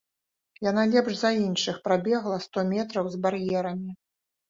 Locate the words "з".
3.15-3.25